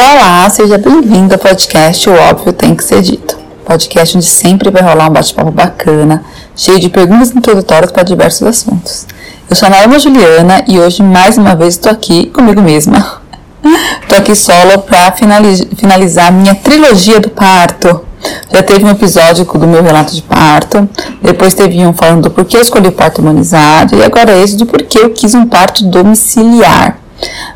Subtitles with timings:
[0.00, 3.36] Olá, seja bem-vindo ao podcast O Óbvio Tem Que Ser Dito.
[3.64, 6.22] Podcast onde sempre vai rolar um bate-papo bacana,
[6.54, 9.08] cheio de perguntas introdutórias para diversos assuntos.
[9.50, 13.20] Eu sou a Naima Juliana e hoje, mais uma vez, estou aqui comigo mesma.
[14.02, 18.04] Estou aqui solo para finalizar minha trilogia do parto.
[18.52, 20.88] Já teve um episódio do meu relato de parto,
[21.20, 24.64] depois teve um falando do porquê eu escolhi o parto humanizado e agora esse de
[24.64, 26.98] porquê eu quis um parto domiciliar.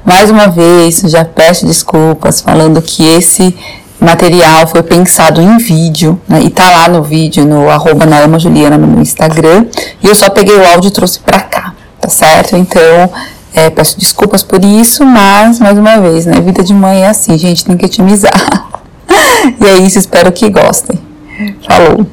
[0.04, 3.54] Mais uma vez, já peço desculpas falando que esse
[4.00, 8.04] material foi pensado em vídeo, né, e tá lá no vídeo, no arroba
[8.38, 9.66] Juliana no meu Instagram,
[10.02, 12.56] e eu só peguei o áudio e trouxe pra cá, tá certo?
[12.56, 13.10] Então,
[13.54, 17.38] é, peço desculpas por isso, mas, mais uma vez, né, vida de mãe é assim,
[17.38, 18.32] gente, tem que otimizar.
[19.60, 20.98] e é isso, espero que gostem.
[21.66, 22.06] Falou!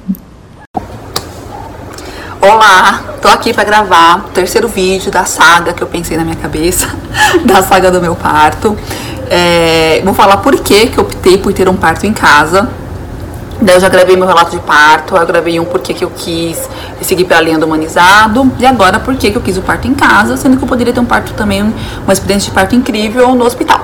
[2.42, 6.38] Olá, tô aqui para gravar o terceiro vídeo da saga que eu pensei na minha
[6.38, 6.88] cabeça,
[7.44, 8.78] da saga do meu parto.
[9.30, 12.70] É, vou falar por que que eu optei por ter um parto em casa.
[13.60, 16.58] Daí eu já gravei meu relato de parto, eu gravei um porquê que eu quis
[17.02, 20.38] seguir pela linha do humanizado, e agora por que eu quis o parto em casa,
[20.38, 23.82] sendo que eu poderia ter um parto também, uma experiência de parto incrível no hospital.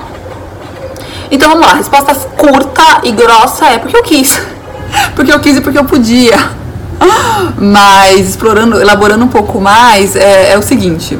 [1.30, 4.40] Então vamos lá, a resposta curta e grossa é porque eu quis.
[5.14, 6.65] Porque eu quis e porque eu podia.
[7.58, 11.18] Mas explorando, elaborando um pouco mais, é, é o seguinte.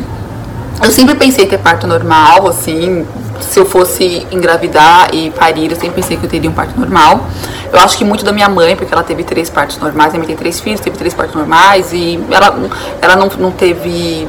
[0.83, 3.07] Eu sempre pensei ter parto normal, assim,
[3.41, 7.27] se eu fosse engravidar e parir, eu sempre pensei que eu teria um parto normal.
[7.73, 10.37] Eu acho que muito da minha mãe, porque ela teve três partos normais, minha tem
[10.37, 12.59] três filhos, teve três partos normais e ela,
[13.01, 14.29] ela não, não teve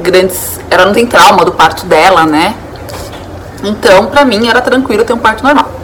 [0.00, 0.60] grandes.
[0.70, 2.54] Ela não tem trauma do parto dela, né?
[3.64, 5.77] Então, pra mim, era tranquilo ter um parto normal.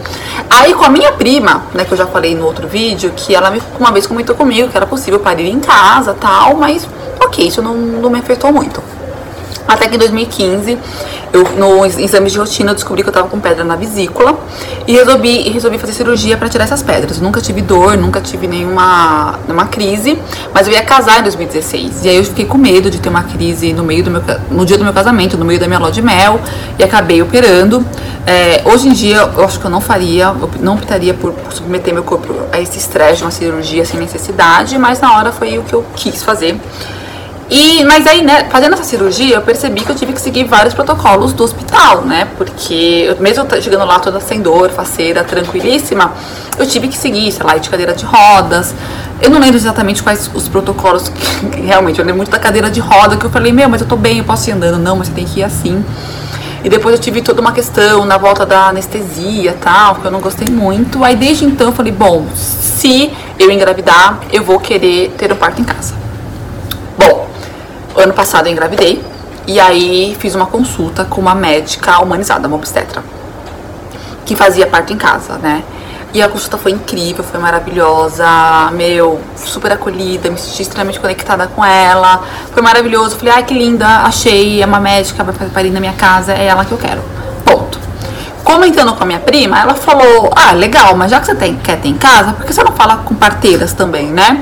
[0.56, 3.52] Aí com a minha prima, né, que eu já falei no outro vídeo, que ela
[3.78, 6.86] uma vez comentou comigo que era possível parir em casa tal, mas
[7.20, 8.80] ok, isso não, não me afetou muito.
[9.66, 10.78] Até que em 2015,
[11.34, 14.38] eu, no exame de rotina, eu descobri que eu tava com pedra na vesícula
[14.86, 17.20] e resolvi, resolvi fazer cirurgia para tirar essas pedras.
[17.20, 20.16] Nunca tive dor, nunca tive nenhuma, nenhuma crise,
[20.54, 22.04] mas eu ia casar em 2016.
[22.04, 24.64] E aí eu fiquei com medo de ter uma crise no meio do meu, no
[24.64, 26.38] dia do meu casamento, no meio da minha lua de mel,
[26.78, 27.84] e acabei operando.
[28.24, 31.92] É, hoje em dia, eu acho que eu não faria, eu não optaria por submeter
[31.92, 35.64] meu corpo a esse estresse de uma cirurgia sem necessidade, mas na hora foi o
[35.64, 36.60] que eu quis fazer.
[37.50, 40.72] E, mas aí, né, fazendo essa cirurgia, eu percebi que eu tive que seguir vários
[40.72, 42.26] protocolos do hospital, né?
[42.38, 46.12] Porque eu, mesmo chegando lá toda sem dor, faceira, tranquilíssima,
[46.58, 48.74] eu tive que seguir, sei lá, de cadeira de rodas.
[49.20, 51.10] Eu não lembro exatamente quais os protocolos
[51.52, 53.86] que, realmente, eu lembro muito da cadeira de roda, que eu falei, meu, mas eu
[53.86, 54.78] tô bem, eu posso ir andando.
[54.78, 55.84] Não, mas você tem que ir assim.
[56.64, 60.20] E depois eu tive toda uma questão na volta da anestesia tal, que eu não
[60.20, 61.04] gostei muito.
[61.04, 65.60] Aí desde então eu falei, bom, se eu engravidar, eu vou querer ter o parto
[65.60, 66.03] em casa.
[67.96, 69.02] Ano passado eu engravidei
[69.46, 73.04] e aí fiz uma consulta com uma médica humanizada, uma obstetra,
[74.24, 75.62] que fazia parto em casa, né?
[76.14, 78.24] E a consulta foi incrível, foi maravilhosa,
[78.72, 82.22] meu, super acolhida, me senti extremamente conectada com ela.
[82.52, 83.16] Foi maravilhoso.
[83.16, 86.46] Falei, ai que linda, achei, é uma médica, vai fazer parir na minha casa, é
[86.46, 87.02] ela que eu quero.
[87.44, 87.80] Ponto.
[88.44, 91.80] Comentando com a minha prima, ela falou, ah, legal, mas já que você tem, quer
[91.80, 94.40] ter em casa, por que você não fala com parteiras também, né?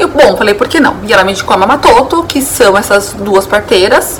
[0.00, 0.96] Eu, bom, falei, por que não?
[1.06, 4.18] E ela me indicou a Mamatoto, que são essas duas parteiras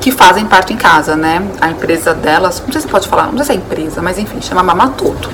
[0.00, 1.46] que fazem parto em casa, né?
[1.60, 4.40] A empresa delas, não sei se pode falar, não sei se é empresa, mas enfim,
[4.40, 5.28] chama Mamatoto.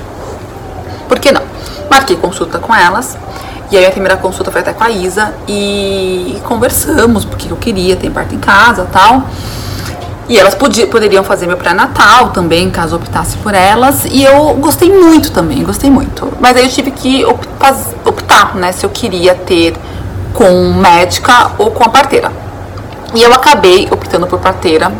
[1.07, 1.43] Por que não?
[1.89, 3.17] Marquei consulta com elas.
[3.71, 7.95] E aí a primeira consulta foi até com a Isa e conversamos, porque eu queria
[7.95, 9.23] ter parto em casa tal.
[10.27, 14.05] E elas podia, poderiam fazer meu pré-natal também, caso optasse por elas.
[14.05, 16.33] E eu gostei muito também, gostei muito.
[16.39, 19.75] Mas aí eu tive que optar, optar né, se eu queria ter
[20.33, 22.31] com médica ou com a parteira.
[23.13, 24.91] E eu acabei optando por parteira.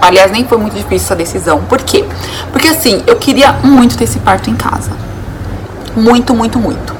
[0.00, 1.60] Aliás, nem foi muito difícil essa decisão.
[1.62, 2.04] Por quê?
[2.52, 4.92] Porque assim, eu queria muito ter esse parto em casa.
[5.96, 6.94] Muito, muito, muito.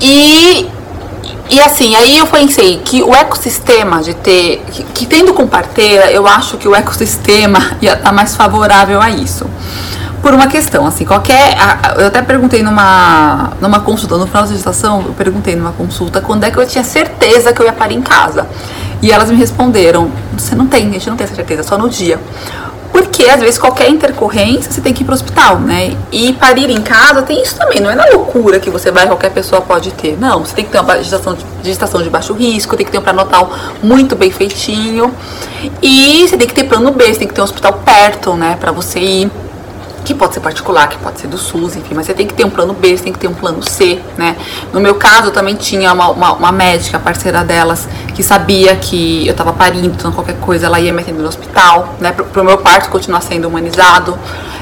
[0.00, 0.70] E
[1.50, 4.62] e assim, aí eu pensei que o ecossistema de ter.
[4.70, 9.00] Que, que tendo com parteira, eu acho que o ecossistema ia estar tá mais favorável
[9.00, 9.46] a isso.
[10.22, 11.54] Por uma questão, assim, qualquer.
[11.98, 16.44] Eu até perguntei numa, numa consulta, no final da gestação, eu perguntei numa consulta quando
[16.44, 18.46] é que eu tinha certeza que eu ia parir em casa.
[19.02, 21.90] E elas me responderam: você não tem, a gente não tem essa certeza, só no
[21.90, 22.18] dia.
[22.94, 25.96] Porque às vezes qualquer intercorrência você tem que ir para o hospital, né?
[26.12, 29.30] E parir em casa tem isso também, não é na loucura que você vai, qualquer
[29.30, 30.16] pessoa pode ter.
[30.16, 32.98] Não, você tem que ter uma gestação de, gestação de baixo risco, tem que ter
[32.98, 33.52] um pré-natal
[33.82, 35.12] muito bem feitinho.
[35.82, 38.56] E você tem que ter plano B, você tem que ter um hospital perto, né,
[38.60, 39.30] para você ir
[40.04, 42.44] que pode ser particular, que pode ser do SUS, enfim, mas você tem que ter
[42.44, 44.36] um plano B, você tem que ter um plano C, né?
[44.72, 49.26] No meu caso, eu também tinha uma, uma, uma médica, parceira delas, que sabia que
[49.26, 52.12] eu estava parindo, então qualquer coisa ela ia me atender no hospital, né?
[52.12, 54.16] Pro, pro meu parto continuar sendo humanizado.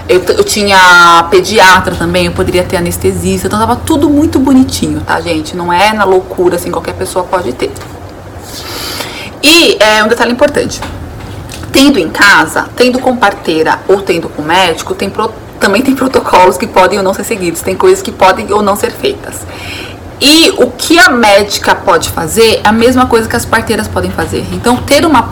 [0.08, 5.20] Eu, eu, tinha pediatra também, eu poderia ter anestesista, então tava tudo muito bonitinho, tá,
[5.20, 5.56] gente?
[5.56, 7.70] Não é na loucura, assim, qualquer pessoa pode ter.
[9.42, 10.80] E é um detalhe importante.
[11.72, 16.56] Tendo em casa, tendo com parteira ou tendo com médico, tem pro, também tem protocolos
[16.56, 19.46] que podem ou não ser seguidos, tem coisas que podem ou não ser feitas.
[20.24, 24.08] E o que a médica pode fazer é a mesma coisa que as parteiras podem
[24.12, 24.46] fazer.
[24.52, 25.22] Então, ter uma,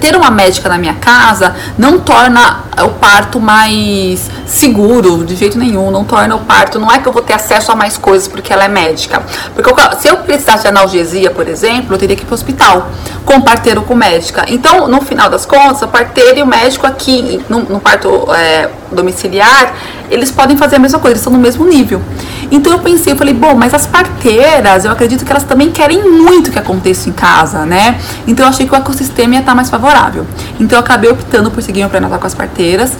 [0.00, 5.90] ter uma médica na minha casa não torna o parto mais seguro, de jeito nenhum.
[5.90, 6.78] Não torna o parto.
[6.78, 9.22] Não é que eu vou ter acesso a mais coisas porque ela é médica.
[9.54, 12.88] Porque se eu precisasse de analgesia, por exemplo, eu teria que ir para o hospital
[13.24, 14.44] com parteiro com médica.
[14.48, 18.68] Então, no final das contas, a parteira e o médico aqui no, no parto é,
[18.90, 19.74] domiciliar,
[20.10, 22.02] eles podem fazer a mesma coisa, eles estão no mesmo nível.
[22.50, 26.02] Então eu pensei, eu falei, bom, mas as parteiras, eu acredito que elas também querem
[26.02, 27.98] muito que aconteça em casa, né?
[28.26, 30.26] Então eu achei que o ecossistema ia estar mais favorável.
[30.60, 32.92] Então eu acabei optando por seguir meu pré-natal com as parteiras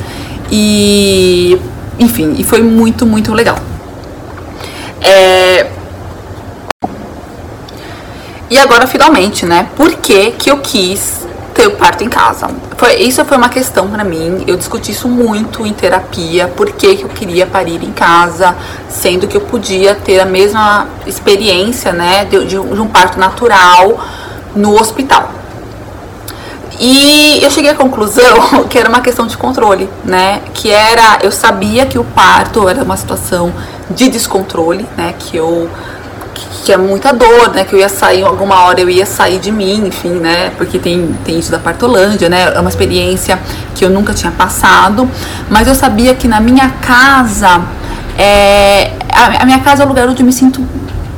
[0.55, 1.59] e,
[1.99, 3.57] enfim, e foi muito, muito legal.
[5.01, 5.67] É...
[8.51, 9.67] E agora, finalmente, né?
[9.75, 12.49] Por que, que eu quis ter o parto em casa?
[12.77, 14.45] Foi, isso foi uma questão para mim.
[14.47, 16.49] Eu discuti isso muito em terapia.
[16.49, 18.55] Por que, que eu queria parir em casa,
[18.91, 23.99] sendo que eu podia ter a mesma experiência, né, de, de um parto natural
[24.55, 25.42] no hospital.
[26.85, 30.41] E eu cheguei à conclusão que era uma questão de controle, né?
[30.53, 33.53] Que era, eu sabia que o parto era uma situação
[33.89, 35.15] de descontrole, né?
[35.17, 35.71] Que eu
[36.65, 37.65] que é muita dor, né?
[37.65, 40.51] Que eu ia sair, alguma hora eu ia sair de mim, enfim, né?
[40.57, 42.53] Porque tem, tem isso da partolândia, né?
[42.53, 43.39] É uma experiência
[43.77, 45.09] que eu nunca tinha passado.
[45.49, 47.63] Mas eu sabia que na minha casa,
[48.19, 50.61] é, a, a minha casa é o lugar onde eu me sinto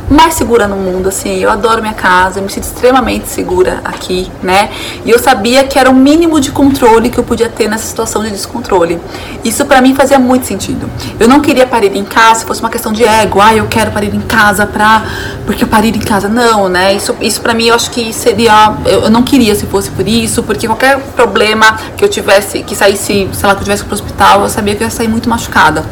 [0.08, 1.38] mais segura no mundo, assim.
[1.38, 4.70] Eu adoro minha casa, eu me sinto extremamente segura aqui, né?
[5.04, 8.22] E eu sabia que era o mínimo de controle que eu podia ter nessa situação
[8.22, 9.00] de descontrole.
[9.42, 10.88] Isso para mim fazia muito sentido.
[11.18, 13.90] Eu não queria parir em casa se fosse uma questão de ego, ah, eu quero
[13.90, 15.02] parir em casa pra.
[15.46, 16.28] porque eu parir em casa.
[16.28, 16.94] Não, né?
[16.94, 18.74] Isso, isso para mim eu acho que seria.
[18.84, 22.74] Eu, eu não queria se fosse por isso, porque qualquer problema que eu tivesse, que
[22.74, 25.28] saísse, sei lá, que eu tivesse pro hospital, eu sabia que eu ia sair muito
[25.28, 25.84] machucada.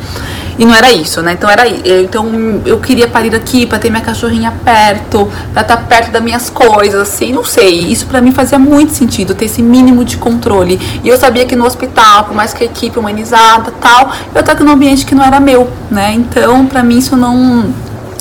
[0.58, 1.32] E não era isso, né?
[1.32, 5.82] Então era então eu queria parir aqui para ter minha cachorrinha perto, para estar tá
[5.82, 7.81] perto das minhas coisas, assim, não sei.
[7.81, 10.78] Isso para mim fazia muito sentido ter esse mínimo de controle.
[11.02, 14.62] E eu sabia que no hospital, por mais que a equipe humanizada, tal, eu estava
[14.62, 16.12] num ambiente que não era meu, né?
[16.14, 17.72] Então, para mim isso não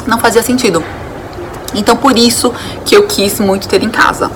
[0.08, 0.84] não fazia sentido.
[1.74, 2.54] Então, por isso
[2.86, 4.32] que eu quis muito ter em casa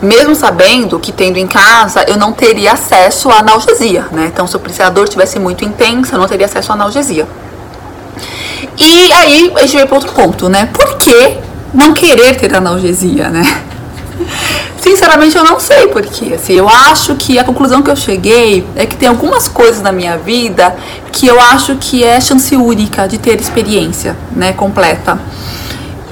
[0.00, 4.30] mesmo sabendo que tendo em casa eu não teria acesso à analgesia, né?
[4.32, 4.60] Então, se o
[4.92, 7.26] dor estivesse muito intensa, eu não teria acesso à analgesia.
[8.76, 10.68] E aí a gente veio para outro ponto, né?
[10.72, 11.38] Por que
[11.74, 13.42] não querer ter analgesia, né?
[14.80, 16.34] Sinceramente, eu não sei porquê.
[16.34, 19.92] Assim, eu acho que a conclusão que eu cheguei é que tem algumas coisas na
[19.92, 20.74] minha vida
[21.12, 25.18] que eu acho que é chance única de ter experiência, né, completa.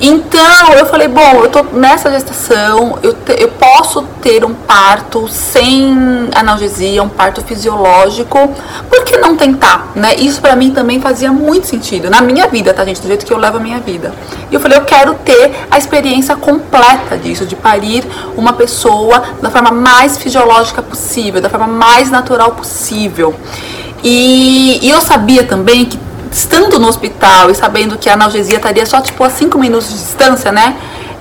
[0.01, 5.27] Então eu falei, bom, eu tô nessa gestação, eu, te, eu posso ter um parto
[5.27, 8.55] sem analgesia, um parto fisiológico,
[8.91, 10.15] por que não tentar, né?
[10.17, 13.33] Isso para mim também fazia muito sentido, na minha vida, tá gente, do jeito que
[13.33, 14.13] eu levo a minha vida.
[14.51, 18.05] E eu falei, eu quero ter a experiência completa disso, de parir
[18.37, 23.35] uma pessoa da forma mais fisiológica possível, da forma mais natural possível.
[24.05, 25.99] E, e eu sabia também que
[26.37, 29.95] estando no hospital e sabendo que a analgesia estaria só tipo a 5 minutos de
[29.95, 30.77] distância, né?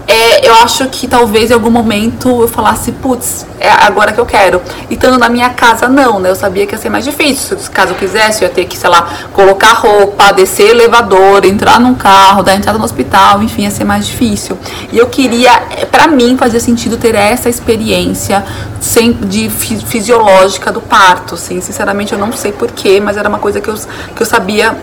[0.07, 4.25] É, eu acho que talvez em algum momento eu falasse, putz, é agora que eu
[4.25, 4.61] quero.
[4.87, 6.29] E estando na minha casa, não, né?
[6.29, 7.57] Eu sabia que ia ser mais difícil.
[7.73, 11.95] Caso eu quisesse, eu ia ter que, sei lá, colocar roupa, descer elevador, entrar num
[11.95, 14.55] carro, dar entrada no hospital, enfim, ia ser mais difícil.
[14.91, 18.45] E eu queria, é, para mim, fazia sentido ter essa experiência
[18.79, 21.61] sem, de fisiológica do parto, assim.
[21.61, 23.75] Sinceramente, eu não sei porquê, mas era uma coisa que eu,
[24.15, 24.77] que eu sabia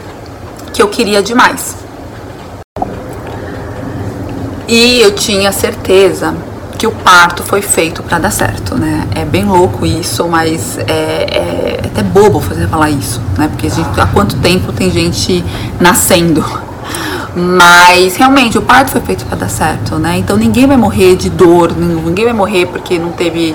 [0.72, 1.76] que eu queria demais.
[4.68, 6.34] E eu tinha certeza
[6.78, 9.06] que o parto foi feito para dar certo, né?
[9.14, 13.48] É bem louco isso, mas é, é até bobo fazer falar isso, né?
[13.48, 15.44] Porque gente, há quanto tempo tem gente
[15.78, 16.44] nascendo?
[17.36, 20.18] Mas realmente o parto foi feito para dar certo, né?
[20.18, 23.54] Então ninguém vai morrer de dor, ninguém vai morrer porque não teve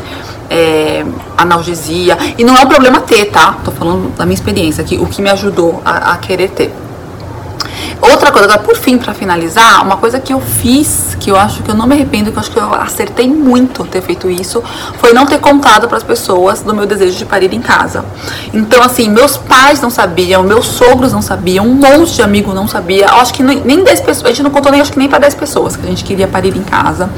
[0.50, 1.06] é,
[1.38, 2.18] analgesia.
[2.38, 3.58] E não é um problema ter, tá?
[3.64, 6.74] Tô falando da minha experiência, que o que me ajudou a, a querer ter.
[8.02, 11.64] Outra coisa, agora por fim, para finalizar, uma coisa que eu fiz, que eu acho
[11.64, 14.64] que eu não me arrependo, que eu acho que eu acertei muito ter feito isso,
[15.00, 18.06] foi não ter contado para as pessoas do meu desejo de parir em casa.
[18.54, 22.68] Então, assim, meus pais não sabiam, meus sogros não sabiam, um monte de amigo não
[22.68, 23.08] sabia.
[23.08, 25.20] Eu acho que nem 10 pessoas, a gente não contou nem acho que nem para
[25.20, 27.10] 10 pessoas que a gente queria parir em casa.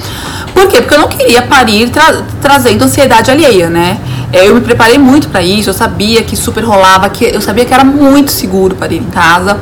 [0.54, 0.82] Por quê?
[0.82, 4.00] Porque eu não queria parir tra trazendo ansiedade alheia, né?
[4.32, 7.66] É, eu me preparei muito para isso, eu sabia que super rolava, que eu sabia
[7.66, 9.60] que era muito seguro para ir em casa,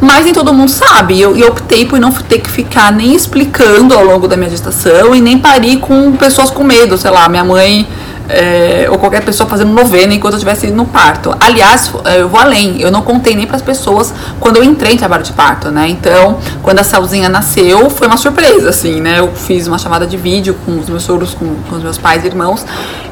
[0.00, 1.14] mas nem todo mundo sabe.
[1.14, 4.50] E eu, eu, optei por não ter que ficar nem explicando ao longo da minha
[4.50, 7.86] gestação e nem parir com pessoas com medo, sei lá, minha mãe
[8.28, 11.34] é, ou qualquer pessoa fazendo novena enquanto eu estivesse no parto.
[11.40, 14.96] Aliás, eu vou além, eu não contei nem para as pessoas quando eu entrei em
[14.96, 15.88] trabalho de parto, né?
[15.88, 19.18] Então, quando a Salzinha nasceu, foi uma surpresa, assim, né?
[19.18, 22.24] Eu fiz uma chamada de vídeo com os meus sogros, com, com os meus pais
[22.24, 22.64] e irmãos,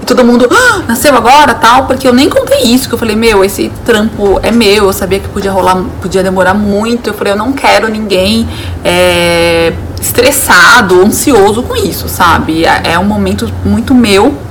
[0.03, 3.17] e todo mundo, ah, nasceu agora, tal, porque eu nem contei isso, que eu falei,
[3.17, 7.33] meu, esse trampo é meu, eu sabia que podia rolar, podia demorar muito, eu falei,
[7.33, 8.47] eu não quero ninguém
[8.85, 12.65] é, estressado, ansioso com isso, sabe?
[12.65, 14.46] É, é um momento muito meu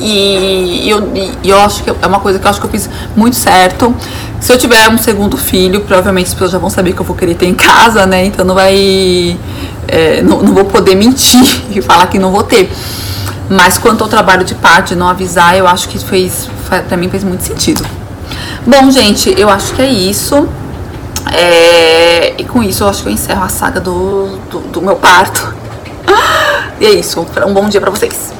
[0.00, 1.10] e eu,
[1.42, 3.94] e eu acho que é uma coisa que eu acho que eu fiz muito certo.
[4.38, 7.16] Se eu tiver um segundo filho, provavelmente as pessoas já vão saber que eu vou
[7.16, 8.26] querer ter em casa, né?
[8.26, 9.36] Então não vai.
[9.88, 12.70] É, não, não, vou poder mentir e falar que não vou ter.
[13.48, 16.50] Mas quanto ao trabalho de parte, não avisar, eu acho que fez.
[16.88, 17.84] Pra mim fez muito sentido.
[18.66, 20.46] Bom, gente, eu acho que é isso.
[21.32, 24.96] É, e com isso eu acho que eu encerro a saga do, do, do meu
[24.96, 25.54] parto.
[26.78, 27.26] E é isso.
[27.46, 28.34] Um bom dia pra vocês.